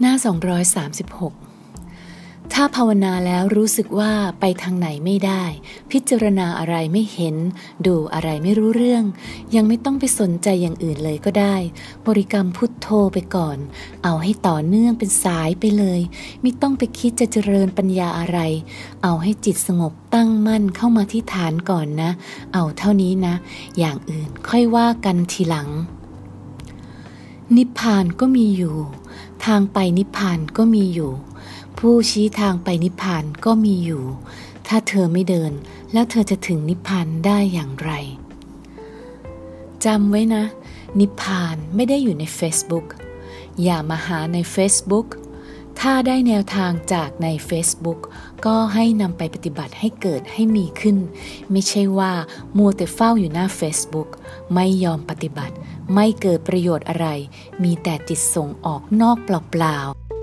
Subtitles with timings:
[0.00, 0.24] หน้า 236
[2.54, 5.44] ถ้าภาวนาแล้วรู้สึกว่าไปทางไหนไม่ได้
[5.90, 7.36] พิจารณาอะไรไม่เห็น
[7.86, 9.04] ดูอะไรไม่รู้เรื่อง
[9.54, 11.56] ยังไม่ต้องไปสนใจอย่างอื่นเลยก็ได้
[12.06, 13.58] บริกรรมพุทโธไปก่อน
[14.04, 16.00] เอาให้ต่อเนื่องเป็นสายไปเลย
[16.42, 18.38] ไม่ต้องไปคิดจะเจริญปัญญาอะไร
[19.02, 22.10] เอาให้จิตสงบตั้งมั่นเข้ามาที่ฐานก่อนนะ
[22.54, 23.34] เอาเท่านี้นะ
[23.78, 25.68] อย่างอื่นค่อยว่ากันทีหลัง
[27.58, 28.76] นิพพานก็มีอยู่
[29.46, 31.12] ทางไปนิพพานก็มีอยู่
[31.78, 34.04] ผู้ชี้ทางไปนิพพานก็มีอยู่
[34.66, 35.52] ถ้าเธอไม่เดิน
[35.92, 37.92] แล้วเธอจะถึงนิพพานได้อย่างไร
[39.84, 40.44] จำไว้นะ
[41.00, 42.86] นิพพานไม่ได้อยู่ใน Facebook
[43.62, 45.06] อย่ามาหาใน Facebook
[45.84, 48.00] ถ้าได้แนวทางจากใน Facebook
[48.46, 50.96] ก็ให้นำไปปฏิบัติให้เกิดให้มีขึ้น
[51.50, 52.12] ไม่ใช่ว่า
[52.56, 54.08] มัวแต่เฝ้าอยู่หน้า Facebook
[54.54, 55.54] ไม่ยอมปฏิบัติ
[55.94, 57.06] ไม่เกิดประโยชน์อะไร
[57.62, 60.19] มีแต่จิตส่งออกนอกเปล่าๆ